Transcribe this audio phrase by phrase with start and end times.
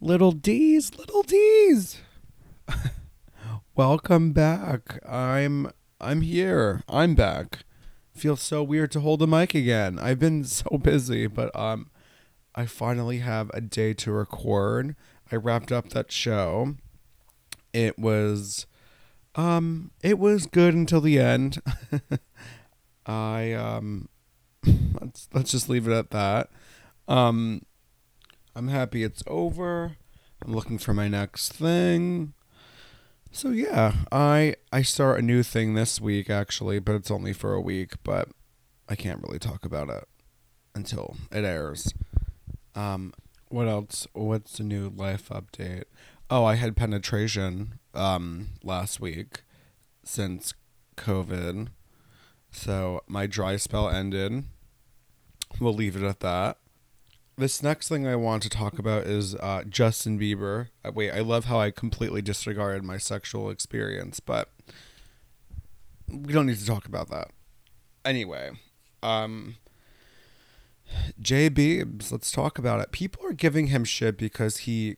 [0.00, 2.00] Little D's, little D's.
[3.74, 5.00] Welcome back.
[5.04, 6.84] I'm I'm here.
[6.88, 7.64] I'm back.
[8.14, 9.98] Feels so weird to hold the mic again.
[9.98, 11.90] I've been so busy, but um
[12.54, 14.94] I finally have a day to record.
[15.32, 16.76] I wrapped up that show.
[17.72, 18.66] It was
[19.34, 21.60] um it was good until the end.
[23.06, 24.08] I um
[25.00, 26.50] let's let's just leave it at that.
[27.08, 27.62] Um
[28.58, 29.96] I'm happy it's over.
[30.44, 32.34] I'm looking for my next thing.
[33.30, 37.54] So yeah, I I start a new thing this week actually, but it's only for
[37.54, 38.30] a week, but
[38.88, 40.08] I can't really talk about it
[40.74, 41.94] until it airs.
[42.74, 43.14] Um
[43.46, 44.08] what else?
[44.12, 45.84] What's the new life update?
[46.28, 49.44] Oh, I had penetration um last week
[50.02, 50.52] since
[50.96, 51.68] COVID.
[52.50, 54.46] So my dry spell ended.
[55.60, 56.58] We'll leave it at that
[57.38, 60.68] this next thing I want to talk about is uh, Justin Bieber.
[60.84, 64.50] Uh, wait, I love how I completely disregarded my sexual experience, but
[66.08, 67.30] we don't need to talk about that.
[68.04, 68.50] Anyway,
[69.02, 69.56] um,
[71.20, 72.90] Jay Biebs, let's talk about it.
[72.90, 74.96] People are giving him shit because he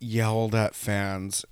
[0.00, 1.44] yelled at fans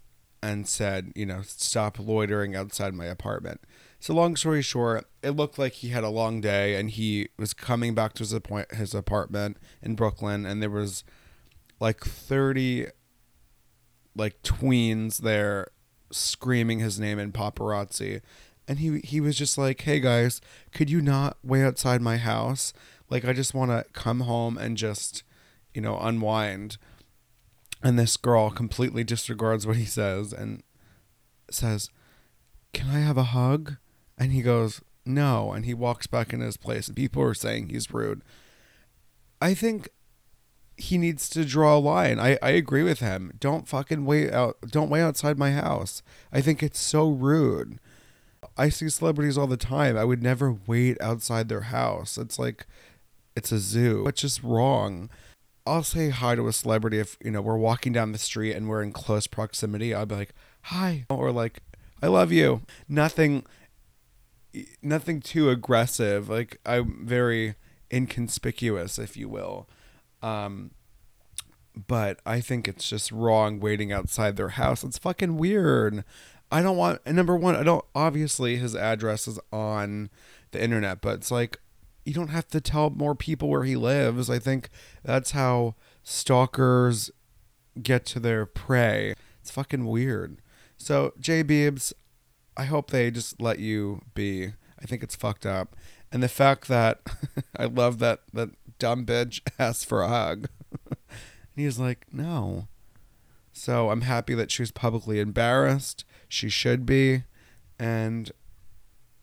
[0.42, 3.60] and said, you know, stop loitering outside my apartment.
[4.02, 7.54] So long story short, it looked like he had a long day and he was
[7.54, 11.04] coming back to his appoint- his apartment in Brooklyn and there was
[11.78, 12.88] like 30
[14.16, 15.68] like tweens there
[16.10, 18.22] screaming his name in paparazzi
[18.66, 20.40] and he he was just like, "Hey guys,
[20.72, 22.72] could you not wait outside my house?
[23.08, 25.22] Like I just want to come home and just,
[25.74, 26.76] you know, unwind."
[27.84, 30.64] And this girl completely disregards what he says and
[31.52, 31.88] says,
[32.72, 33.76] "Can I have a hug?"
[34.22, 35.52] And he goes, No.
[35.52, 36.86] And he walks back into his place.
[36.86, 38.22] And people are saying he's rude.
[39.40, 39.88] I think
[40.76, 42.20] he needs to draw a line.
[42.20, 43.32] I, I agree with him.
[43.40, 44.58] Don't fucking wait out.
[44.68, 46.04] Don't wait outside my house.
[46.32, 47.80] I think it's so rude.
[48.56, 49.96] I see celebrities all the time.
[49.96, 52.16] I would never wait outside their house.
[52.16, 52.66] It's like
[53.34, 54.06] it's a zoo.
[54.06, 55.10] It's just wrong.
[55.66, 58.68] I'll say hi to a celebrity if you know we're walking down the street and
[58.68, 59.92] we're in close proximity.
[59.92, 61.60] I'll be like, "Hi," or like,
[62.00, 63.44] "I love you." Nothing
[64.82, 66.28] nothing too aggressive.
[66.28, 67.54] Like I'm very
[67.92, 69.68] inconspicuous, if you will.
[70.22, 70.72] Um,
[71.74, 74.84] but I think it's just wrong waiting outside their house.
[74.84, 76.04] It's fucking weird.
[76.50, 80.10] I don't want number one, I don't obviously his address is on
[80.50, 81.58] the internet, but it's like
[82.04, 84.28] you don't have to tell more people where he lives.
[84.28, 84.68] I think
[85.02, 87.10] that's how stalkers
[87.82, 89.14] get to their prey.
[89.40, 90.42] It's fucking weird.
[90.76, 91.92] So Jay Biebs,
[92.56, 94.52] I hope they just let you be.
[94.80, 95.76] I think it's fucked up.
[96.10, 97.00] And the fact that
[97.56, 100.48] I love that that dumb bitch asked for a hug.
[100.90, 100.96] and
[101.56, 102.68] he's like, no.
[103.52, 106.04] So I'm happy that she was publicly embarrassed.
[106.28, 107.24] She should be.
[107.78, 108.30] And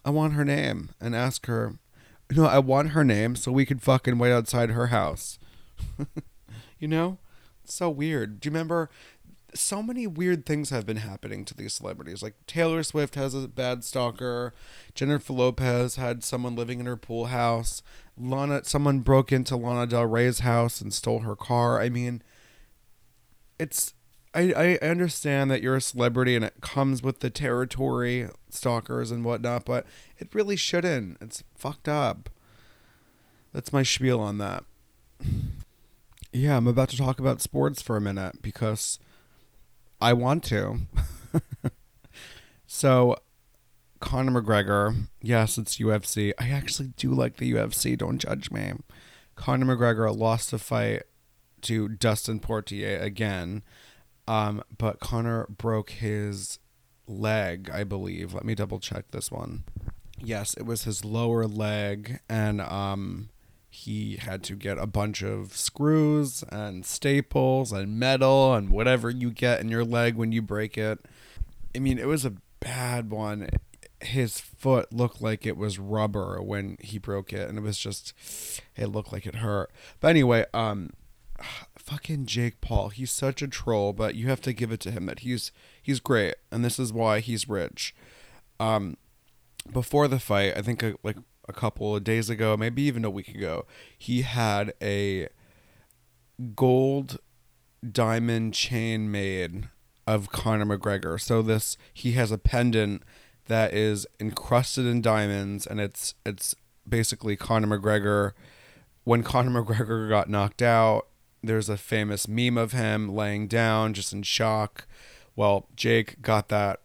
[0.06, 1.76] I want her name and ask her.
[2.32, 5.40] Know, I want her name so we could fucking wait outside her house.
[6.78, 7.18] you know?
[7.64, 8.40] It's so weird.
[8.40, 8.90] Do you remember
[9.54, 12.22] so many weird things have been happening to these celebrities.
[12.22, 14.54] Like Taylor Swift has a bad stalker.
[14.94, 17.82] Jennifer Lopez had someone living in her pool house.
[18.18, 21.82] Lana, someone broke into Lana Del Rey's house and stole her car.
[21.82, 22.22] I mean,
[23.58, 23.94] it's.
[24.36, 29.26] I, I understand that you're a celebrity and it comes with the territory, stalkers and
[29.26, 29.88] whatnot, but
[30.20, 31.18] it really shouldn't.
[31.20, 32.30] It's fucked up.
[33.54, 34.64] That's my spiel on that.
[36.32, 39.00] Yeah, I'm about to talk about sports for a minute because
[40.02, 40.82] I want to.
[42.68, 43.18] so,
[44.00, 46.34] Conor McGregor, yes, it's UFC.
[46.40, 47.98] I actually do like the UFC.
[47.98, 48.74] Don't judge me.
[49.36, 51.04] Conor McGregor lost the fight
[51.62, 53.64] to Dustin Poirier again,
[54.28, 56.60] um, but Conor broke his
[57.08, 58.34] leg, I believe.
[58.34, 59.64] Let me double check this one.
[60.22, 63.30] Yes, it was his lower leg, and um,
[63.70, 69.30] he had to get a bunch of screws and staples and metal and whatever you
[69.32, 71.00] get in your leg when you break it.
[71.76, 73.50] I mean, it was a bad one.
[74.02, 78.14] His foot looked like it was rubber when he broke it, and it was just,
[78.76, 79.70] it looked like it hurt.
[80.00, 80.92] But anyway, um,
[81.78, 85.06] fucking Jake Paul, he's such a troll, but you have to give it to him
[85.06, 85.52] that he's
[85.82, 87.94] he's great, and this is why he's rich.
[88.60, 88.98] Um,
[89.72, 91.18] before the fight, I think uh, like
[91.50, 93.66] a couple of days ago, maybe even a week ago,
[93.98, 95.28] he had a
[96.56, 97.18] gold
[97.92, 99.68] diamond chain made
[100.06, 101.20] of Conor McGregor.
[101.20, 103.04] So this he has a pendant
[103.48, 106.56] that is encrusted in diamonds and it's it's
[106.88, 108.32] basically Conor McGregor
[109.04, 111.08] when Conor McGregor got knocked out
[111.42, 114.86] there's a famous meme of him laying down just in shock.
[115.36, 116.82] Well, Jake got that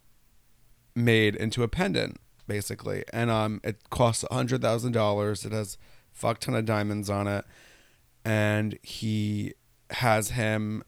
[0.95, 5.45] made into a pendant basically, and um, it costs a hundred thousand dollars.
[5.45, 5.79] It has
[6.13, 7.45] fuck ton of diamonds on it,
[8.25, 9.55] and he
[9.91, 10.83] has him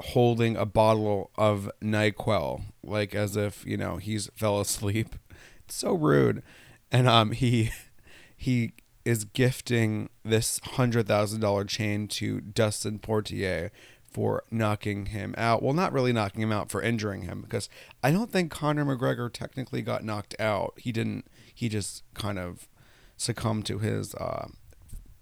[0.00, 5.16] holding a bottle of Nyquil, like as if you know he's fell asleep.
[5.64, 6.42] It's so rude,
[6.90, 7.70] and um, he
[8.36, 8.72] he
[9.04, 13.70] is gifting this hundred thousand dollar chain to Dustin Poirier
[14.12, 15.62] for knocking him out.
[15.62, 17.68] Well, not really knocking him out for injuring him because
[18.02, 20.74] I don't think Conor McGregor technically got knocked out.
[20.76, 21.26] He didn't.
[21.54, 22.68] He just kind of
[23.16, 24.48] succumbed to his uh,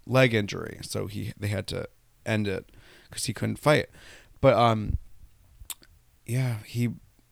[0.05, 1.87] leg injury, so he they had to
[2.25, 2.71] end it
[3.09, 3.87] because he couldn't fight.
[4.41, 4.97] But um,
[6.25, 6.89] yeah, he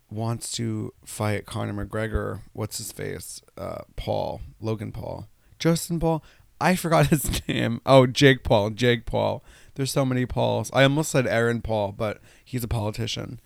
[0.09, 2.41] wants to fight Conor McGregor.
[2.53, 3.41] What's his face?
[3.57, 5.27] Uh, Paul Logan Paul,
[5.57, 6.23] Justin Paul.
[6.61, 7.81] I forgot his name.
[7.85, 8.71] Oh, Jake Paul.
[8.71, 9.43] Jake Paul.
[9.75, 10.69] There's so many Pauls.
[10.73, 13.39] I almost said Aaron Paul, but he's a politician.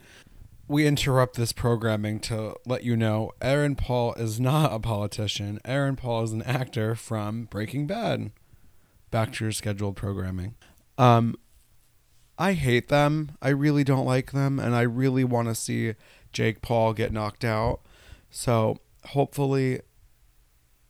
[0.67, 5.59] We interrupt this programming to let you know Aaron Paul is not a politician.
[5.63, 8.31] Aaron Paul is an actor from Breaking Bad.
[9.11, 10.55] Back to your scheduled programming.
[10.97, 11.35] Um,
[12.39, 13.33] I hate them.
[13.39, 15.93] I really don't like them, and I really want to see
[16.31, 17.81] Jake Paul get knocked out.
[18.31, 18.77] So
[19.09, 19.81] hopefully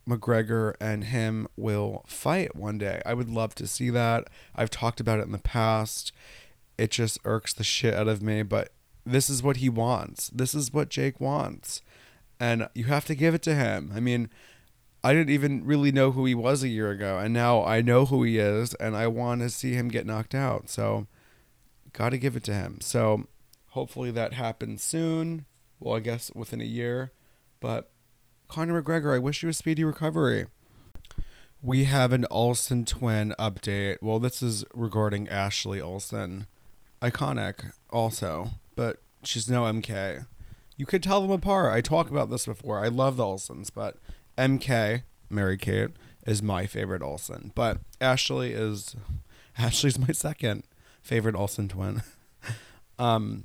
[0.08, 3.00] McGregor and him will fight one day.
[3.06, 4.28] I would love to see that.
[4.54, 6.12] I've talked about it in the past.
[6.76, 8.72] It just irks the shit out of me, but
[9.06, 10.28] this is what he wants.
[10.28, 11.82] This is what Jake wants.
[12.40, 13.92] And you have to give it to him.
[13.94, 14.28] I mean,
[15.02, 18.06] I didn't even really know who he was a year ago, and now I know
[18.06, 20.70] who he is, and I want to see him get knocked out.
[20.70, 21.06] So,
[21.92, 22.78] got to give it to him.
[22.80, 23.26] So,
[23.68, 25.44] hopefully that happens soon.
[25.78, 27.12] Well, I guess within a year.
[27.60, 27.90] But
[28.48, 30.46] Conor McGregor, I wish you a speedy recovery.
[31.62, 33.98] We have an Olsen twin update.
[34.02, 36.46] Well, this is regarding Ashley Olsen.
[37.00, 40.26] Iconic, also, but she's no MK.
[40.76, 41.72] You could tell them apart.
[41.72, 42.84] I talk about this before.
[42.84, 43.96] I love the Olsens, but
[44.36, 45.90] MK, Mary Kate,
[46.26, 47.52] is my favorite Olsen.
[47.54, 48.96] But Ashley is
[49.58, 50.64] Ashley's my second
[51.02, 52.02] favorite Olsen twin.
[52.98, 53.44] um,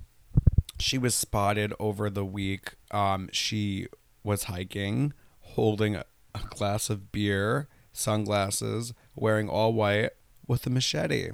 [0.80, 2.74] she was spotted over the week.
[2.92, 3.88] Um, she
[4.24, 6.06] was hiking, holding a,
[6.52, 10.12] glass of beer, sunglasses, wearing all white,
[10.48, 11.32] with a machete,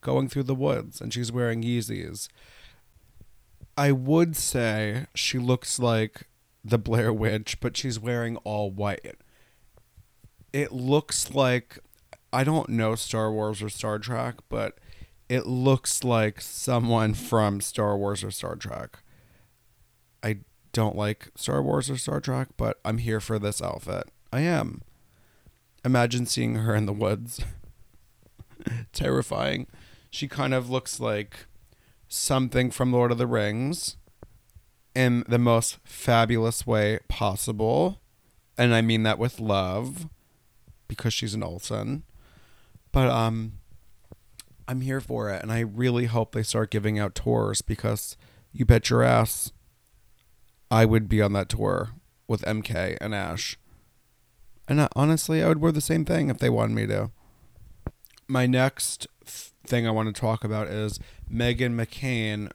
[0.00, 2.28] going through the woods, and she's wearing Yeezys.
[3.76, 6.28] I would say she looks like
[6.64, 9.16] the Blair Witch, but she's wearing all white.
[10.52, 11.78] It looks like
[12.32, 14.78] I don't know Star Wars or Star Trek, but
[15.28, 18.98] it looks like someone from Star Wars or Star Trek.
[20.22, 20.38] I
[20.72, 24.04] don't like Star Wars or Star Trek, but I'm here for this outfit.
[24.32, 24.82] I am.
[25.84, 27.44] Imagine seeing her in the woods.
[28.92, 29.66] Terrifying.
[30.10, 31.46] She kind of looks like
[32.08, 33.96] something from Lord of the Rings
[34.94, 38.00] in the most fabulous way possible.
[38.56, 40.08] And I mean that with love
[40.88, 42.04] because she's an Olsen.
[42.92, 43.54] But um
[44.68, 48.16] I'm here for it and I really hope they start giving out tours because
[48.52, 49.52] you bet your ass
[50.72, 51.90] I would be on that tour
[52.26, 53.58] with MK and Ash.
[54.66, 57.10] And uh, honestly, I would wear the same thing if they wanted me to.
[58.26, 59.06] My next
[59.66, 60.98] thing I want to talk about is
[61.30, 62.50] Meghan McCain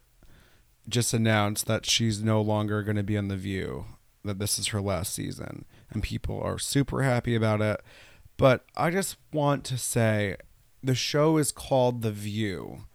[0.90, 3.86] just announced that she's no longer going to be on The View,
[4.24, 5.66] that this is her last season.
[5.92, 7.82] And people are super happy about it.
[8.36, 10.38] But I just want to say
[10.82, 12.86] the show is called The View.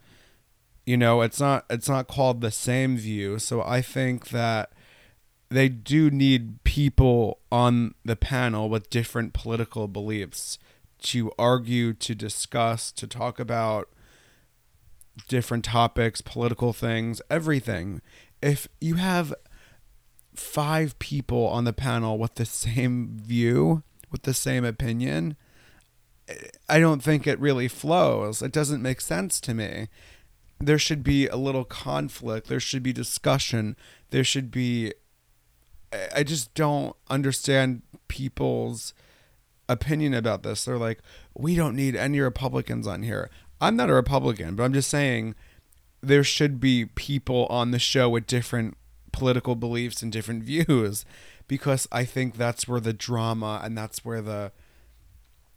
[0.84, 3.38] You know, it's not it's not called the same view.
[3.38, 4.72] So I think that
[5.52, 10.58] they do need people on the panel with different political beliefs
[11.02, 13.88] to argue, to discuss, to talk about
[15.28, 18.00] different topics, political things, everything.
[18.40, 19.34] If you have
[20.34, 25.36] five people on the panel with the same view, with the same opinion,
[26.68, 28.42] I don't think it really flows.
[28.42, 29.88] It doesn't make sense to me.
[30.60, 32.48] There should be a little conflict.
[32.48, 33.76] There should be discussion.
[34.10, 34.92] There should be.
[36.14, 38.94] I just don't understand people's
[39.68, 40.64] opinion about this.
[40.64, 41.00] They're like,
[41.34, 43.30] we don't need any Republicans on here.
[43.60, 45.34] I'm not a Republican, but I'm just saying
[46.00, 48.76] there should be people on the show with different
[49.12, 51.04] political beliefs and different views
[51.46, 54.52] because I think that's where the drama and that's where the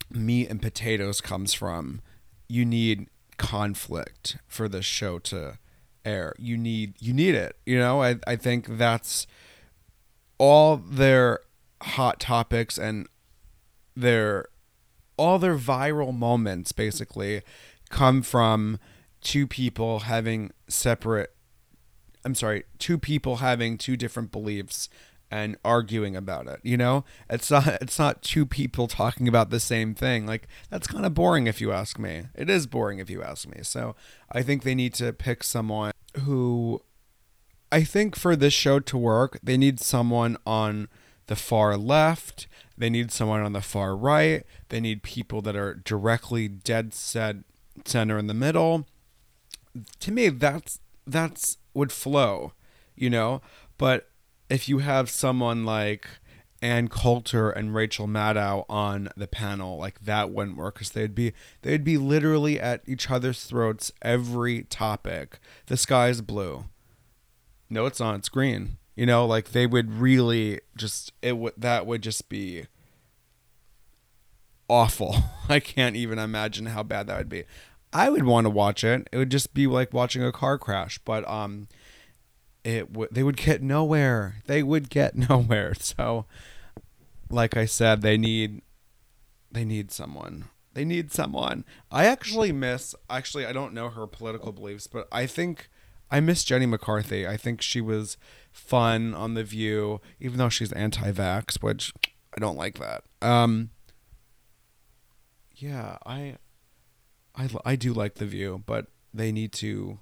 [0.09, 2.01] meat and potatoes comes from.
[2.47, 5.57] You need conflict for the show to
[6.03, 6.35] air.
[6.37, 7.57] You need you need it.
[7.65, 9.25] You know, I I think that's
[10.37, 11.39] all their
[11.81, 13.07] hot topics and
[13.95, 14.45] their
[15.17, 17.41] all their viral moments basically
[17.89, 18.77] come from
[19.21, 21.31] two people having separate
[22.25, 24.89] I'm sorry, two people having two different beliefs
[25.29, 27.05] and arguing about it, you know?
[27.29, 30.25] It's not it's not two people talking about the same thing.
[30.25, 32.23] Like that's kind of boring if you ask me.
[32.33, 33.59] It is boring if you ask me.
[33.61, 33.95] So,
[34.31, 36.81] I think they need to pick someone who
[37.71, 40.87] I think for this show to work, they need someone on
[41.27, 45.73] the far left, they need someone on the far right, they need people that are
[45.73, 47.37] directly dead set
[47.83, 48.87] center in the middle.
[49.99, 52.53] To me, that's that's would flow,
[52.95, 53.41] you know?
[53.77, 54.09] But
[54.49, 56.07] if you have someone like
[56.61, 61.33] Ann Coulter and Rachel Maddow on the panel, like that wouldn't work because they'd be
[61.61, 65.39] they'd be literally at each other's throats every topic.
[65.67, 66.65] The sky's blue.
[67.69, 68.15] No, it's not.
[68.15, 68.77] It's green.
[68.95, 72.65] You know, like they would really just it would that would just be
[74.69, 75.15] awful.
[75.49, 77.43] I can't even imagine how bad that would be.
[77.91, 79.07] I would want to watch it.
[79.11, 81.67] It would just be like watching a car crash, but um
[82.63, 84.37] it would they would get nowhere.
[84.45, 85.73] They would get nowhere.
[85.75, 86.25] So
[87.29, 88.61] like I said, they need
[89.51, 90.45] they need someone.
[90.73, 91.63] They need someone.
[91.91, 95.69] I actually miss actually I don't know her political beliefs, but I think
[96.11, 97.27] I miss Jenny McCarthy.
[97.27, 98.17] I think she was
[98.51, 101.93] fun on The View, even though she's anti-vax, which
[102.35, 103.03] I don't like that.
[103.21, 103.71] Um,
[105.55, 106.37] yeah, I,
[107.35, 109.99] I, I do like The View, but they need to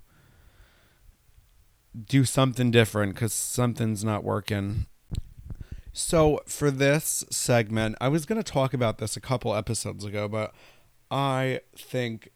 [2.07, 4.87] do something different because something's not working.
[5.93, 10.27] So for this segment, I was going to talk about this a couple episodes ago,
[10.27, 10.53] but
[11.11, 12.31] I think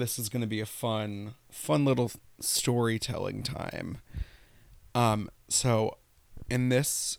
[0.00, 3.98] this is going to be a fun, fun little storytelling time.
[4.94, 5.98] Um, so
[6.48, 7.18] in this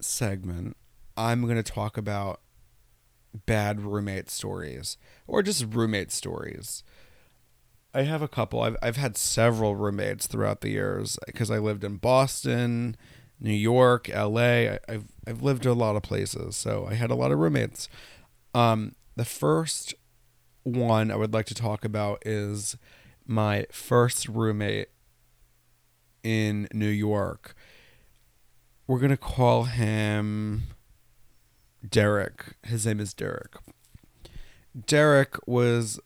[0.00, 0.76] segment,
[1.16, 2.40] I'm going to talk about
[3.46, 4.96] bad roommate stories
[5.26, 6.82] or just roommate stories.
[7.92, 8.62] I have a couple.
[8.62, 12.96] I've I've had several roommates throughout the years because I lived in Boston,
[13.40, 14.70] New York, L.A.
[14.70, 17.88] I, have I've lived a lot of places, so I had a lot of roommates.
[18.54, 19.94] Um, the first
[20.62, 22.76] one I would like to talk about is
[23.26, 24.88] my first roommate
[26.22, 27.54] in New York.
[28.86, 30.64] We're gonna call him
[31.88, 32.56] Derek.
[32.62, 33.54] His name is Derek.
[34.86, 36.00] Derek was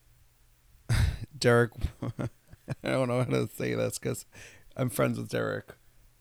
[1.38, 1.72] Derek.
[2.18, 4.26] I don't know how to say this because
[4.76, 5.74] I'm friends with Derek.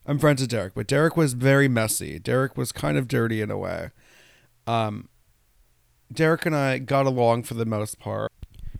[0.06, 2.18] I'm friends with Derek, but Derek was very messy.
[2.18, 3.90] Derek was kind of dirty in a way.
[4.66, 5.08] Um,
[6.14, 8.30] Derek and I got along for the most part.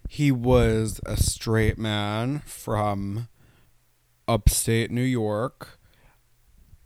[0.09, 3.29] He was a straight man from
[4.29, 5.81] upstate New York,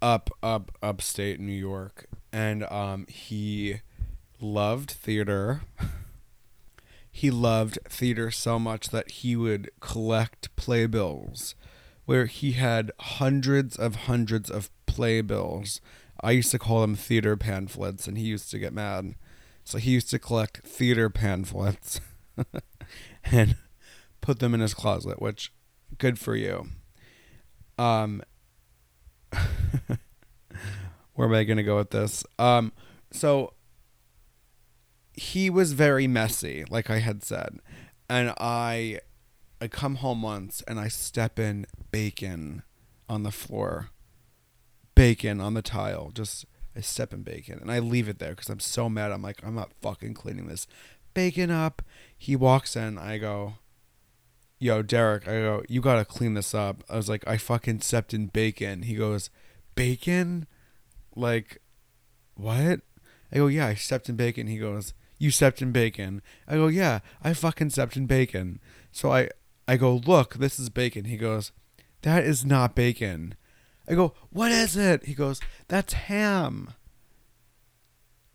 [0.01, 3.83] up, up, upstate New York, and um, he
[4.41, 5.63] loved theater.
[7.11, 11.55] he loved theater so much that he would collect playbills
[12.07, 15.83] where he had hundreds of hundreds of playbills.
[16.23, 19.15] I used to call them theater pamphlets, and he used to get mad.
[19.69, 22.01] So he used to collect theater pamphlets
[23.25, 23.55] and
[24.23, 25.53] put them in his closet, which
[25.99, 26.69] good for you.
[27.77, 28.23] Um
[31.13, 32.25] where am I going to go with this?
[32.39, 32.73] Um
[33.11, 33.53] so
[35.13, 37.59] he was very messy, like I had said.
[38.09, 39.01] And I
[39.61, 42.63] I come home once and I step in bacon
[43.07, 43.91] on the floor.
[44.95, 46.11] Bacon on the tile.
[46.15, 46.47] Just
[46.79, 49.11] I step in bacon and I leave it there because I'm so mad.
[49.11, 50.69] I'm like, I'm not fucking cleaning this
[51.13, 51.83] bacon up.
[52.17, 52.97] He walks in.
[52.99, 53.55] I go,
[54.61, 55.27] Yo, Derek.
[55.27, 56.83] I go, you gotta clean this up.
[56.89, 58.83] I was like, I fucking stepped in bacon.
[58.83, 59.29] He goes,
[59.75, 60.47] Bacon?
[61.15, 61.59] Like,
[62.35, 62.81] what?
[63.33, 64.47] I go, yeah, I stepped in bacon.
[64.47, 66.23] He goes, you stepped in bacon.
[66.47, 68.61] I go, yeah, I fucking stepped in bacon.
[68.91, 69.31] So I,
[69.67, 71.05] I go, look, this is bacon.
[71.05, 71.53] He goes,
[72.03, 73.35] that is not bacon.
[73.89, 75.07] I go, what is it?
[75.07, 76.75] He goes, that's ham.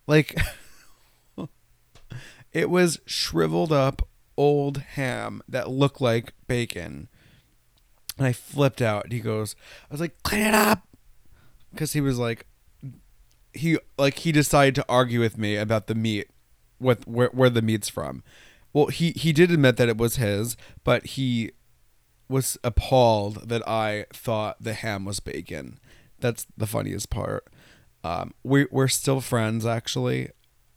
[0.07, 0.35] Like,
[2.53, 7.07] it was shriveled up old ham that looked like bacon.
[8.17, 9.05] And I flipped out.
[9.05, 9.55] And He goes,
[9.89, 10.87] I was like, clean it up.
[11.71, 12.45] Because he was like,
[13.53, 16.27] he like he decided to argue with me about the meat
[16.79, 18.23] with where, where the meat's from.
[18.73, 21.51] Well, he he did admit that it was his, but he
[22.29, 25.79] was appalled that I thought the ham was bacon.
[26.19, 27.47] That's the funniest part.
[28.03, 30.29] Um, we we're still friends actually,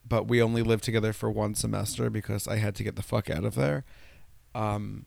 [0.06, 3.30] but we only lived together for one semester because I had to get the fuck
[3.30, 3.84] out of there.
[4.54, 5.06] Um,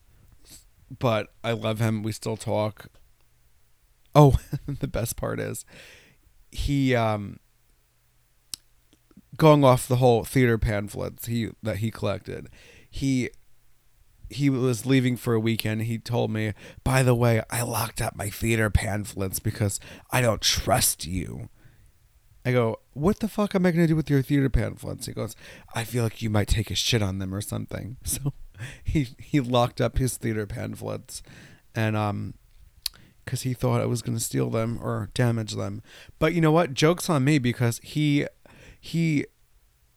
[0.98, 2.04] but I love him.
[2.04, 2.88] We still talk.
[4.16, 5.66] Oh, the best part is
[6.52, 7.40] he um
[9.38, 12.50] going off the whole theater pamphlets he that he collected,
[12.90, 13.30] he
[14.30, 15.84] he was leaving for a weekend.
[15.84, 19.80] He told me, by the way, I locked up my theater pamphlets because
[20.12, 21.50] I don't trust you.
[22.46, 25.08] I go, what the fuck am I going to do with your theater pamphlets?
[25.08, 25.36] He goes,
[25.76, 27.98] I feel like you might take a shit on them or something.
[28.06, 28.34] So
[28.84, 31.24] he he locked up his theater pamphlets,
[31.74, 32.34] and um,
[33.24, 35.82] because he thought I was going to steal them or damage them.
[36.18, 36.74] But you know what?
[36.74, 38.28] Jokes on me because he
[38.82, 39.26] he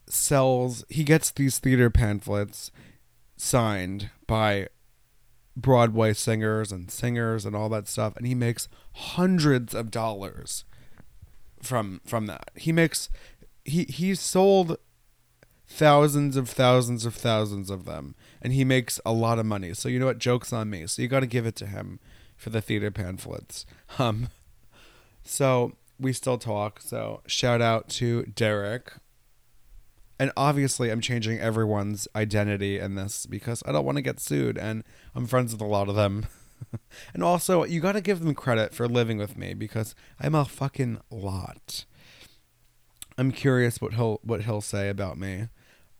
[0.06, 2.70] sells he gets these theater pamphlets
[3.42, 4.68] signed by
[5.56, 10.64] Broadway singers and singers and all that stuff and he makes hundreds of dollars
[11.60, 12.52] from from that.
[12.54, 13.08] He makes
[13.64, 14.76] he he sold
[15.66, 19.74] thousands of thousands of thousands of them and he makes a lot of money.
[19.74, 20.86] So you know what jokes on me.
[20.86, 21.98] So you got to give it to him
[22.36, 23.66] for the theater pamphlets.
[23.98, 24.28] Um
[25.24, 26.80] so we still talk.
[26.80, 28.92] So shout out to Derek.
[30.18, 34.56] And obviously I'm changing everyone's identity in this because I don't want to get sued
[34.58, 36.26] and I'm friends with a lot of them.
[37.14, 40.44] and also, you got to give them credit for living with me because I'm a
[40.44, 41.84] fucking lot.
[43.18, 45.48] I'm curious what he'll what he'll say about me.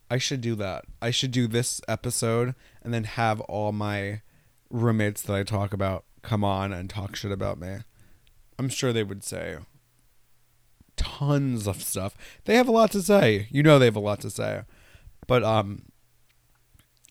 [0.09, 0.85] I should do that.
[1.01, 4.21] I should do this episode and then have all my
[4.69, 7.77] roommates that I talk about come on and talk shit about me.
[8.57, 9.57] I'm sure they would say
[10.95, 12.15] tons of stuff.
[12.45, 13.47] They have a lot to say.
[13.51, 14.61] You know they have a lot to say.
[15.27, 15.83] But um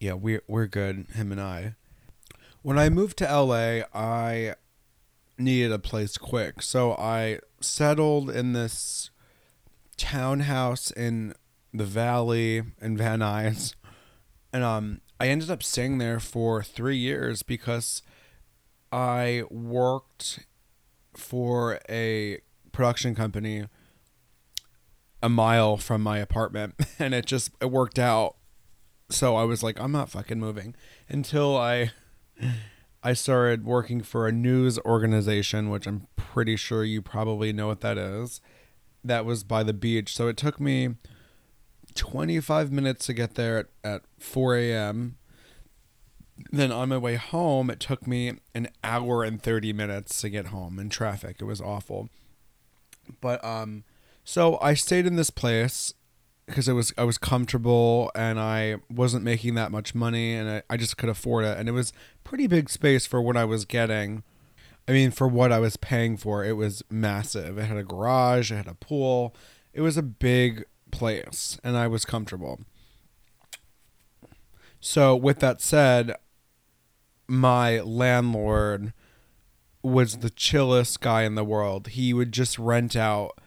[0.01, 1.75] yeah, we're we're good, him and I.
[2.63, 4.55] When I moved to LA, I
[5.39, 6.63] needed a place quick.
[6.63, 9.11] So I settled in this
[9.97, 11.35] townhouse in
[11.73, 13.75] the valley in Van Nuys.
[14.53, 18.03] And um I ended up staying there for 3 years because
[18.91, 20.41] I worked
[21.17, 22.41] for a
[22.73, 23.65] production company
[25.23, 28.37] a mile from my apartment and it just it worked out
[29.09, 30.75] so i was like i'm not fucking moving
[31.09, 31.91] until i
[33.03, 37.81] I started working for a news organization, which I'm pretty sure you probably know what
[37.81, 38.41] that is.
[39.03, 40.15] That was by the beach.
[40.15, 40.95] So it took me
[41.97, 45.17] 25 minutes to get there at, at 4 a.m.
[46.53, 50.47] Then on my way home, it took me an hour and 30 minutes to get
[50.47, 51.39] home in traffic.
[51.41, 52.09] It was awful.
[53.21, 53.85] But, um,
[54.25, 55.95] so I stayed in this place
[56.47, 60.63] because it was I was comfortable and I wasn't making that much money and I,
[60.69, 61.93] I just could afford it and it was
[62.25, 64.23] pretty big space for what I was getting.
[64.87, 67.59] I mean for what I was paying for, it was massive.
[67.59, 69.35] It had a garage, it had a pool.
[69.73, 72.61] It was a big place and I was comfortable.
[74.81, 76.17] So with that said,
[77.29, 78.93] my landlord
[79.83, 81.89] was the chillest guy in the world.
[81.89, 83.39] He would just rent out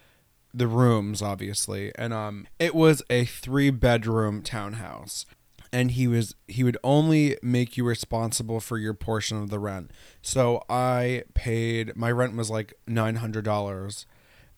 [0.54, 1.92] the rooms obviously.
[1.96, 5.26] And um it was a three bedroom townhouse.
[5.72, 9.92] And he was he would only make you responsible for your portion of the rent.
[10.22, 14.06] So i paid my rent was like $900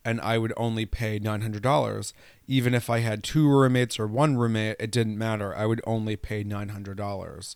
[0.05, 2.13] and i would only pay $900
[2.47, 5.55] even if i had two roommates or one roommate it didn't matter.
[5.55, 7.55] I would only pay $900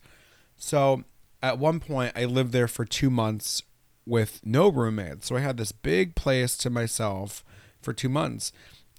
[0.57, 1.03] so
[1.43, 3.61] at one point i lived there for two months
[4.05, 7.43] with no roommates so i had this big place to myself
[7.81, 8.51] for two months,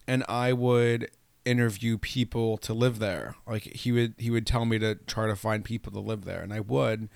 [0.07, 1.11] and I would
[1.45, 3.37] interview people to live there.
[3.47, 6.43] Like he would he would tell me to try to find people to live there,
[6.43, 7.09] and I would.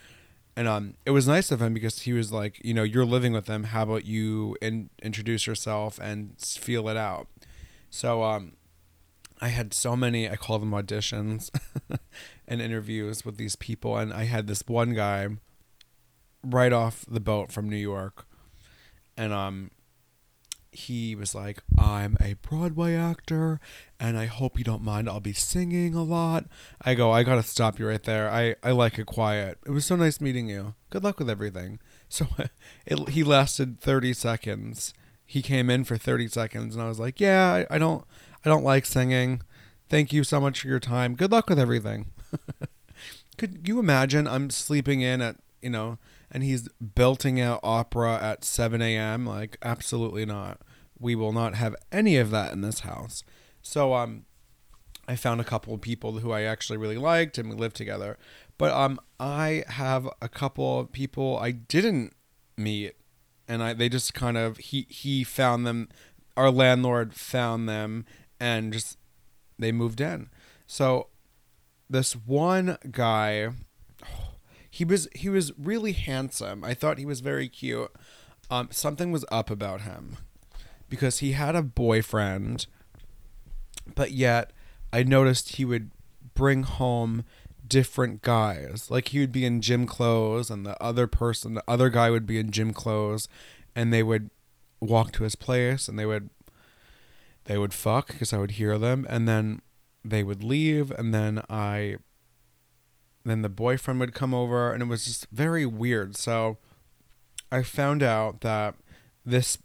[0.59, 3.35] And um, it was nice of him because he was like, you know, you're living
[3.35, 3.65] with them.
[3.65, 7.27] How about you in, introduce yourself and feel it out?
[7.91, 8.55] So um,
[9.39, 10.31] I had so many.
[10.31, 11.51] I call them auditions
[12.49, 15.29] and interviews with these people, and I had this one guy
[16.43, 18.27] right off the boat from New York,
[19.17, 19.71] and um,
[20.77, 23.61] he was like, I'm a Broadway actor
[23.99, 25.09] and I hope you don't mind.
[25.09, 26.45] I'll be singing a lot.
[26.83, 28.31] I go, I gotta stop you right there.
[28.31, 29.59] I, I like it quiet.
[29.67, 30.75] It was so nice meeting you.
[30.91, 31.81] Good luck with everything.
[32.09, 32.25] So
[32.87, 34.95] it, he lasted 30 seconds.
[35.27, 38.05] He came in for 30 seconds and I was like, yeah, I, I don't,
[38.45, 39.43] I don't like singing.
[39.89, 41.17] Thank you so much for your time.
[41.17, 42.13] Good luck with everything.
[43.37, 45.35] Could you imagine I'm sleeping in at,
[45.67, 45.99] you know,
[46.31, 49.27] and he's belting out opera at 7 a.m.
[49.27, 50.61] Like, absolutely not
[50.99, 53.23] we will not have any of that in this house.
[53.63, 54.25] So um
[55.09, 58.19] I found a couple of people who I actually really liked and we lived together.
[58.59, 62.15] But um I have a couple of people I didn't
[62.57, 62.95] meet
[63.47, 65.89] and I they just kind of he he found them
[66.37, 68.05] our landlord found them
[68.41, 68.99] and just
[69.59, 70.29] they moved in.
[70.67, 71.09] So
[71.89, 73.51] this one guy
[74.77, 76.63] he was he was really handsome.
[76.63, 77.91] I thought he was very cute.
[78.51, 80.19] Um something was up about him
[80.91, 82.67] because he had a boyfriend,
[83.95, 84.53] but yet
[84.93, 85.93] I noticed he would
[86.35, 87.25] bring home
[87.67, 88.91] different guys.
[88.91, 92.27] Like he would be in gym clothes, and the other person, the other guy would
[92.27, 93.29] be in gym clothes,
[93.75, 94.31] and they would
[94.79, 96.29] walk to his place, and they would
[97.45, 99.63] they would fuck because I would hear them, and then
[100.05, 101.97] they would leave, and then I
[103.31, 106.17] then the boyfriend would come over, and it was just very weird.
[106.17, 106.59] So
[107.51, 108.75] I found out that
[109.25, 109.59] this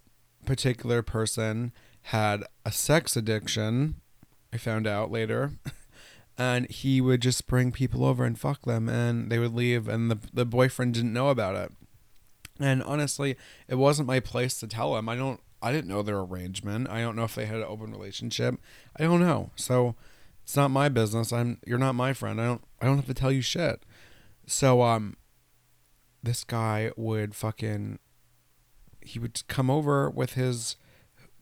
[0.44, 1.72] particular person
[2.02, 3.96] had a sex addiction.
[4.52, 5.52] I found out later.
[6.38, 10.10] and he would just bring people over and fuck them and they would leave and
[10.10, 11.72] the the boyfriend didn't know about it.
[12.58, 13.36] And honestly,
[13.68, 15.08] it wasn't my place to tell him.
[15.08, 16.88] I don't I didn't know their arrangement.
[16.90, 18.56] I don't know if they had an open relationship.
[18.96, 19.50] I don't know.
[19.56, 19.94] So
[20.42, 21.32] it's not my business.
[21.32, 22.40] I'm you're not my friend.
[22.40, 23.84] I don't I don't have to tell you shit.
[24.46, 25.16] So um
[26.22, 27.98] this guy would fucking
[29.00, 30.76] he would come over with his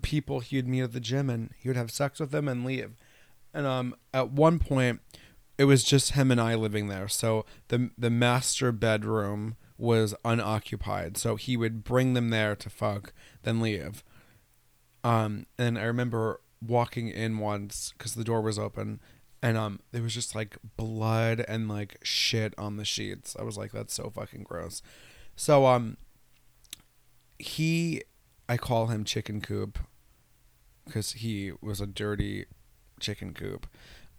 [0.02, 2.64] people he would meet at the gym and he would have sex with them and
[2.64, 2.96] leave.
[3.54, 5.00] And um at one point
[5.58, 7.08] it was just him and I living there.
[7.08, 11.16] So the the master bedroom was unoccupied.
[11.16, 14.04] So he would bring them there to fuck, then leave.
[15.02, 19.00] Um and I remember walking in once cuz the door was open
[19.42, 23.36] and um there was just like blood and like shit on the sheets.
[23.38, 24.82] I was like that's so fucking gross.
[25.36, 25.96] So um
[27.38, 28.02] he
[28.48, 29.78] I call him chicken coop
[30.84, 32.46] because he was a dirty
[32.98, 33.66] chicken coop.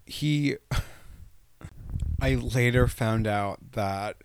[0.06, 0.56] He
[2.20, 4.16] I later found out that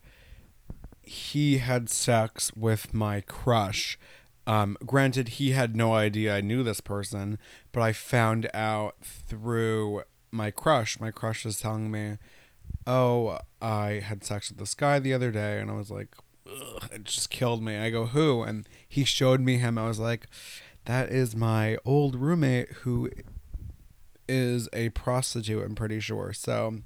[1.02, 3.98] he had sex with my crush.
[4.48, 7.38] Um, granted, he had no idea I knew this person,
[7.74, 11.00] but I found out through my crush.
[11.02, 12.18] My crush was telling me,
[12.88, 16.16] "Oh, I had sex with this guy the other day," and I was like,
[16.92, 19.78] "It just killed me." I go, "Who?" And he showed me him.
[19.78, 20.28] I was like,
[20.86, 23.12] "That is my old roommate who
[24.30, 26.32] is a prostitute." I'm pretty sure.
[26.32, 26.80] So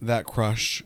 [0.00, 0.82] that crush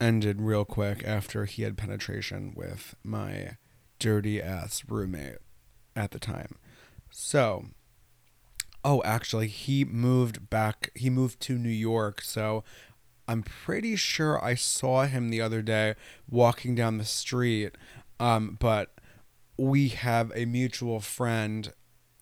[0.00, 3.56] ended real quick after he had penetration with my
[3.98, 5.38] dirty ass roommate
[5.96, 6.56] at the time.
[7.10, 7.66] So
[8.84, 10.90] Oh, actually, he moved back.
[10.94, 12.22] He moved to New York.
[12.22, 12.64] So
[13.26, 15.94] I'm pretty sure I saw him the other day
[16.28, 17.76] walking down the street.
[18.20, 18.94] Um, but
[19.58, 21.72] we have a mutual friend,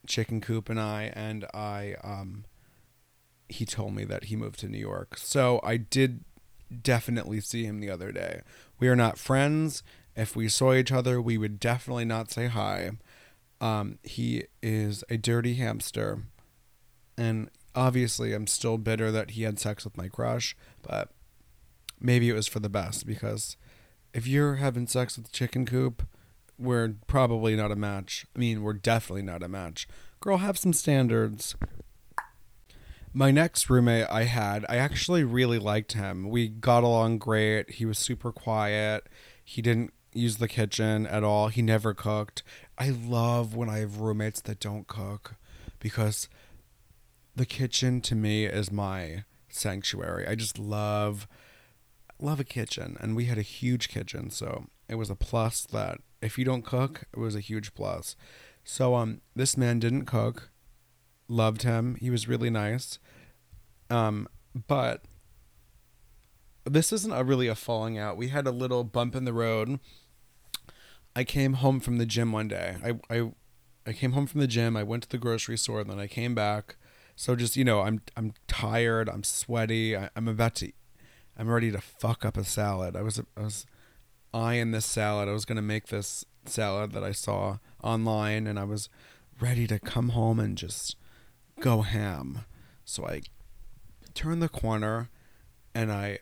[0.07, 2.45] Chicken Coop and I, and I, um,
[3.47, 5.17] he told me that he moved to New York.
[5.17, 6.25] So I did
[6.81, 8.41] definitely see him the other day.
[8.79, 9.83] We are not friends.
[10.17, 12.91] If we saw each other, we would definitely not say hi.
[13.61, 16.23] Um, he is a dirty hamster
[17.17, 21.11] and obviously, I'm still bitter that he had sex with my crush, but
[21.99, 23.57] maybe it was for the best because
[24.13, 26.07] if you're having sex with Chicken Coop,
[26.59, 28.25] we're probably not a match.
[28.35, 29.87] I mean, we're definitely not a match.
[30.19, 31.55] Girl, have some standards.
[33.13, 36.29] My next roommate I had, I actually really liked him.
[36.29, 37.71] We got along great.
[37.71, 39.07] He was super quiet.
[39.43, 41.47] He didn't use the kitchen at all.
[41.49, 42.43] He never cooked.
[42.77, 45.35] I love when I have roommates that don't cook
[45.79, 46.29] because
[47.35, 50.27] the kitchen to me is my sanctuary.
[50.27, 51.27] I just love
[52.19, 55.99] love a kitchen and we had a huge kitchen, so it was a plus that
[56.21, 58.15] if you don't cook, it was a huge plus.
[58.63, 60.49] So um this man didn't cook.
[61.27, 61.95] Loved him.
[61.95, 62.99] He was really nice.
[63.89, 64.27] Um
[64.67, 65.03] but
[66.65, 68.17] this isn't a really a falling out.
[68.17, 69.79] We had a little bump in the road.
[71.17, 72.75] I came home from the gym one day.
[72.83, 73.31] I I
[73.87, 74.77] I came home from the gym.
[74.77, 76.75] I went to the grocery store, and then I came back.
[77.15, 79.09] So just you know, I'm I'm tired.
[79.09, 79.97] I'm sweaty.
[79.97, 80.71] I, am about to.
[81.35, 82.95] I'm ready to fuck up a salad.
[82.95, 83.65] I was I was
[84.31, 85.27] eyeing this salad.
[85.27, 88.87] I was gonna make this salad that I saw online, and I was
[89.41, 90.97] ready to come home and just
[91.61, 92.45] go ham.
[92.85, 93.23] So I
[94.13, 95.09] turn the corner,
[95.73, 96.19] and I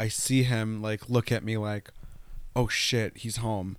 [0.00, 1.90] I see him like look at me like,
[2.56, 3.76] oh shit, he's home,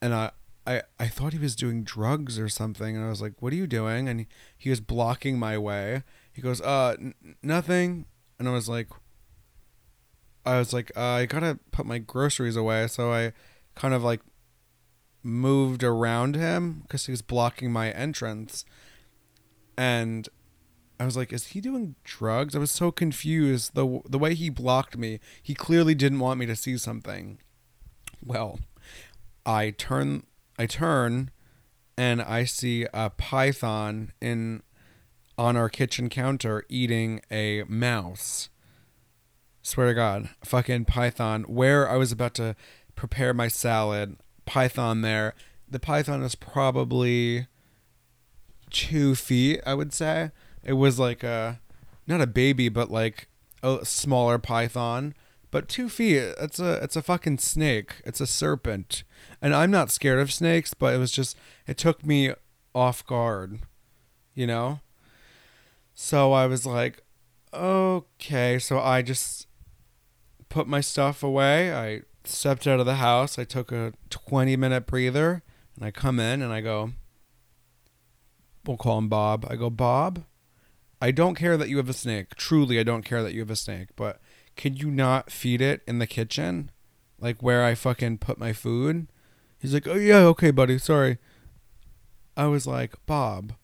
[0.00, 0.30] and I
[0.66, 3.56] I, I thought he was doing drugs or something and I was like, "What are
[3.56, 6.02] you doing?" and he, he was blocking my way.
[6.32, 8.06] He goes, "Uh, n- nothing."
[8.38, 8.88] And I was like
[10.44, 13.32] I was like, uh, "I got to put my groceries away." So I
[13.74, 14.20] kind of like
[15.22, 18.64] moved around him cuz he was blocking my entrance.
[19.76, 20.28] And
[20.98, 23.74] I was like, "Is he doing drugs?" I was so confused.
[23.74, 27.38] The the way he blocked me, he clearly didn't want me to see something.
[28.24, 28.60] Well,
[29.44, 30.24] I turn
[30.58, 31.30] I turn
[31.96, 34.62] and I see a python in
[35.38, 38.50] on our kitchen counter eating a mouse.
[39.62, 41.44] Swear to God, fucking python.
[41.44, 42.56] Where I was about to
[42.94, 45.34] prepare my salad, python there.
[45.68, 47.46] The python is probably
[48.70, 50.30] two feet, I would say.
[50.62, 51.60] It was like a,
[52.06, 53.28] not a baby, but like
[53.62, 55.14] a smaller python,
[55.50, 56.34] but two feet.
[56.40, 57.96] It's a it's a fucking snake.
[58.04, 59.04] It's a serpent,
[59.42, 61.36] and I'm not scared of snakes, but it was just
[61.66, 62.32] it took me
[62.74, 63.60] off guard,
[64.34, 64.80] you know.
[65.94, 67.02] So I was like,
[67.52, 68.58] okay.
[68.58, 69.46] So I just
[70.48, 71.74] put my stuff away.
[71.74, 73.38] I stepped out of the house.
[73.38, 75.42] I took a 20 minute breather,
[75.76, 76.92] and I come in and I go.
[78.66, 79.46] We'll call him Bob.
[79.48, 80.24] I go, Bob,
[81.00, 82.34] I don't care that you have a snake.
[82.34, 84.20] Truly, I don't care that you have a snake, but
[84.60, 86.70] could you not feed it in the kitchen?
[87.18, 89.06] Like where I fucking put my food?
[89.58, 91.18] He's like, oh, yeah, okay, buddy, sorry.
[92.36, 93.54] I was like, Bob.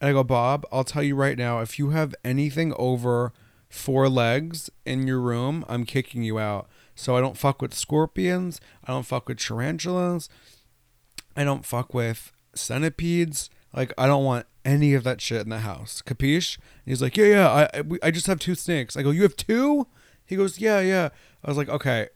[0.00, 3.32] And I go, Bob, I'll tell you right now, if you have anything over
[3.70, 6.68] four legs in your room, I'm kicking you out.
[6.94, 8.60] So I don't fuck with scorpions.
[8.84, 10.28] I don't fuck with tarantulas.
[11.34, 13.48] I don't fuck with centipedes.
[13.74, 16.02] Like I don't want any of that shit in the house.
[16.04, 16.56] Capiche?
[16.56, 17.50] And he's like, yeah, yeah.
[17.50, 18.94] I I, I just have two snakes.
[18.94, 19.86] I go, you have two?
[20.32, 21.10] He goes, yeah, yeah.
[21.44, 22.08] I was like, okay.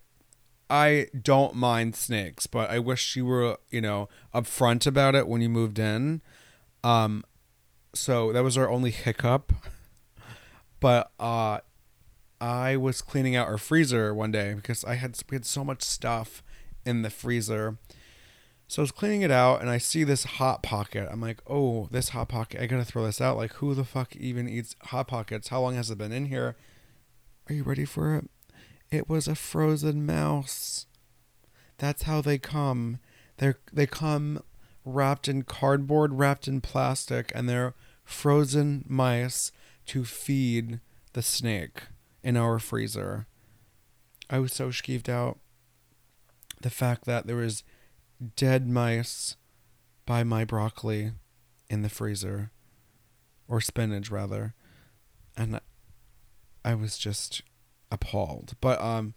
[0.69, 5.41] I don't mind snakes, but I wish you were, you know, upfront about it when
[5.41, 6.23] you moved in.
[6.83, 7.25] Um,
[7.95, 9.53] so that was our only hiccup.
[10.79, 11.61] But uh,
[12.39, 15.83] I was cleaning out our freezer one day because I had we had so much
[15.83, 16.43] stuff
[16.85, 17.79] in the freezer
[18.69, 21.09] so I was cleaning it out and I see this hot pocket.
[21.11, 22.61] I'm like, oh, this hot pocket.
[22.61, 23.37] I gotta throw this out.
[23.37, 25.49] Like, who the fuck even eats hot pockets?
[25.49, 26.57] How long has it been in here?
[27.49, 28.29] Are you ready for it?
[28.91, 30.87] It was a frozen mouse.
[31.79, 32.99] That's how they come.
[33.39, 34.43] They're they come
[34.85, 39.53] wrapped in cardboard, wrapped in plastic, and they're frozen mice
[39.87, 40.81] to feed
[41.13, 41.83] the snake
[42.23, 43.27] in our freezer.
[44.31, 45.39] I was so skeeved out.
[46.61, 47.63] The fact that there was
[48.35, 49.37] dead mice
[50.07, 51.13] by my broccoli
[51.69, 52.51] in the freezer
[53.49, 54.55] or spinach rather
[55.37, 55.61] and
[56.67, 57.43] i was just
[57.91, 58.55] appalled.
[58.61, 59.15] But um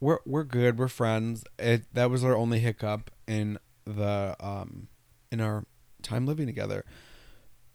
[0.00, 0.78] we're we're good.
[0.78, 1.44] We're friends.
[1.58, 4.88] It that was our only hiccup in the um
[5.30, 5.64] in our
[6.02, 6.84] time living together.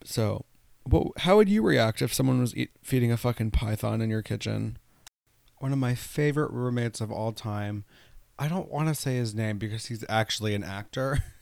[0.03, 0.45] So
[0.83, 4.21] what how would you react if someone was eat, feeding a fucking python in your
[4.21, 4.77] kitchen?
[5.59, 7.85] One of my favorite roommates of all time.
[8.39, 11.23] I don't want to say his name because he's actually an actor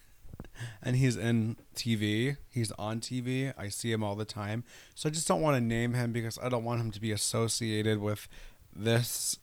[0.82, 2.38] and he's in TV.
[2.49, 3.54] He's on TV.
[3.58, 4.63] I see him all the time.
[4.95, 7.12] So I just don't want to name him because I don't want him to be
[7.12, 8.28] associated with
[8.75, 9.38] this.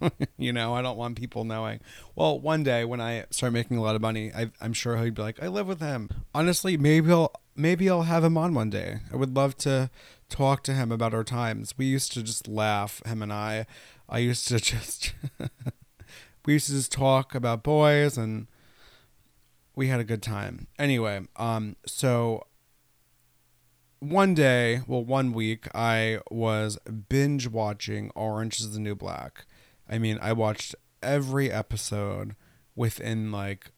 [0.38, 1.80] you know, I don't want people knowing.
[2.14, 5.14] Well, one day when I start making a lot of money, I, I'm sure he'd
[5.14, 6.10] be like, I live with him.
[6.34, 9.00] Honestly, maybe I'll maybe I'll have him on one day.
[9.12, 9.90] I would love to
[10.28, 11.74] talk to him about our times.
[11.78, 13.66] We used to just laugh, him and I.
[14.08, 15.14] I used to just
[16.44, 18.46] we used to just talk about boys and
[19.76, 20.66] we had a good time.
[20.78, 22.46] Anyway, um, so
[24.00, 29.44] one day, well, one week, I was binge watching Orange is the New Black.
[29.88, 32.34] I mean, I watched every episode
[32.74, 33.70] within like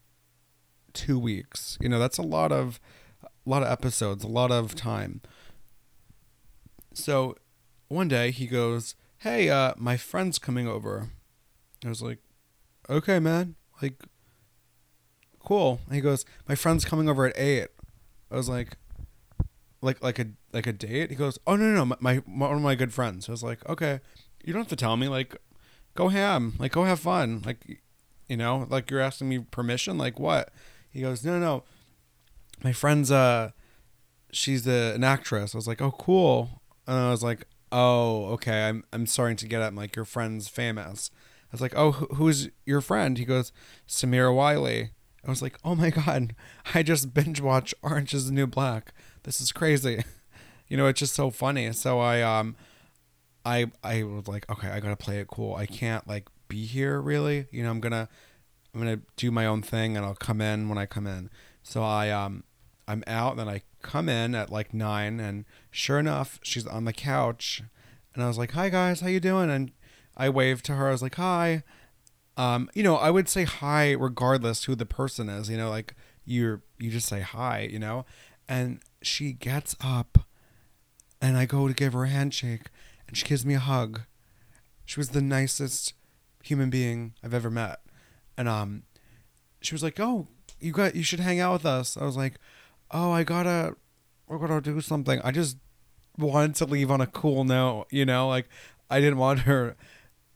[0.93, 1.77] two weeks.
[1.81, 2.81] You know, that's a lot of
[3.23, 5.21] a lot of episodes, a lot of time.
[6.95, 7.37] So
[7.89, 11.09] one day he goes, Hey, uh, my friend's coming over.
[11.85, 12.19] I was like,
[12.89, 14.05] okay, man, like,
[15.49, 15.81] cool.
[15.87, 17.69] And he goes, my friend's coming over at eight.
[18.31, 18.77] I was like,
[19.81, 21.09] like, like a like a date.
[21.09, 23.29] He goes, oh no no, no my, my one of my good friends.
[23.29, 24.01] I was like, okay,
[24.45, 25.09] you don't have to tell me.
[25.09, 25.37] Like,
[25.95, 26.55] go ham.
[26.59, 27.43] Like, go have fun.
[27.47, 27.81] Like,
[28.29, 29.97] you know, like you're asking me permission.
[29.97, 30.51] Like what?
[30.91, 31.65] He goes, no no, no.
[32.63, 33.53] my friend's uh,
[34.31, 35.55] she's a, an actress.
[35.55, 36.61] I was like, oh cool.
[36.87, 38.69] And I was like, oh okay.
[38.69, 39.75] I'm I'm starting to get it.
[39.75, 41.11] Like, your friend's famous.
[41.51, 43.53] I was like, "Oh, who's your friend?" He goes,
[43.89, 44.91] "Samira Wiley."
[45.29, 46.35] I was like, "Oh my god,
[46.75, 48.95] I just binge watch Orange Is the New Black.
[49.25, 50.03] This is crazy."
[50.69, 51.71] you know, it's just so funny.
[51.73, 52.57] So I um,
[53.45, 55.55] I I was like, "Okay, I gotta play it cool.
[55.55, 57.47] I can't like be here really.
[57.51, 58.09] You know, I'm gonna
[58.73, 61.29] I'm gonna do my own thing, and I'll come in when I come in."
[61.63, 62.45] So I um,
[62.87, 66.87] I'm out, and then I come in at like nine, and sure enough, she's on
[66.87, 67.63] the couch,
[68.15, 69.73] and I was like, "Hi guys, how you doing?" And
[70.17, 70.89] I waved to her.
[70.89, 71.65] I was like, "Hi."
[72.39, 75.51] Um, you know, I would say hi regardless who the person is.
[75.51, 77.69] You know, like you're you just say hi.
[77.71, 78.07] You know,
[78.49, 80.19] and she gets up,
[81.21, 82.67] and I go to give her a handshake,
[83.07, 84.03] and she gives me a hug.
[84.87, 85.93] She was the nicest
[86.43, 87.81] human being I've ever met,
[88.39, 88.85] and um,
[89.61, 90.29] she was like, "Oh,
[90.61, 92.35] you got you should hang out with us." I was like,
[92.93, 93.77] "Oh, I gotta,
[94.29, 95.57] we're gonna do something." I just
[96.17, 98.49] wanted to leave on a cool note, you know, like
[98.91, 99.77] I didn't want her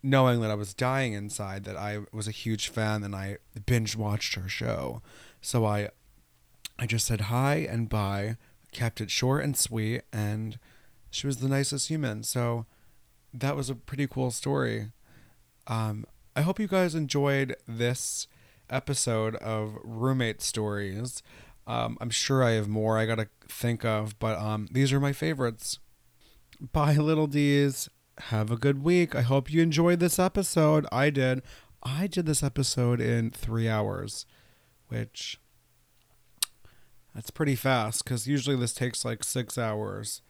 [0.03, 3.97] knowing that I was dying inside, that I was a huge fan and I binge
[3.97, 5.03] watched her show.
[5.41, 5.91] So I
[6.79, 8.37] I just said hi and bye,
[8.73, 10.59] kept it short and sweet, and
[11.11, 12.23] she was the nicest human.
[12.25, 12.67] So
[13.33, 14.91] that was a pretty cool story.
[15.67, 18.27] Um, I hope you guys enjoyed this
[18.69, 21.23] episode of Roommate Stories.
[21.67, 25.13] Um, I'm sure I have more I gotta think of, but um, these are my
[25.13, 25.79] favorites.
[26.73, 27.89] Bye, little D's.
[28.19, 29.15] Have a good week.
[29.15, 30.87] I hope you enjoyed this episode.
[30.93, 31.43] I did.
[31.83, 34.27] I did this episode in three hours,
[34.89, 35.41] which
[37.15, 40.23] that's pretty fast because usually this takes like six hours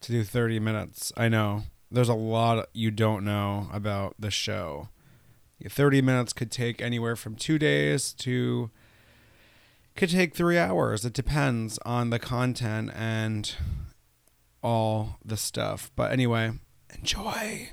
[0.00, 1.12] to do 30 minutes.
[1.16, 1.64] I know.
[1.90, 4.88] There's a lot you don't know about the show.
[5.66, 8.70] 30 minutes could take anywhere from two days to
[9.94, 11.04] could take three hours.
[11.04, 13.54] It depends on the content and
[14.62, 15.90] all the stuff.
[15.96, 16.52] But anyway,
[16.98, 17.70] enjoy.